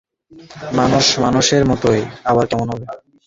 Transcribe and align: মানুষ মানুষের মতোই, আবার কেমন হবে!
মানুষ 0.77 1.05
মানুষের 1.19 1.63
মতোই, 1.65 2.01
আবার 2.25 2.45
কেমন 2.49 2.67
হবে! 2.71 2.85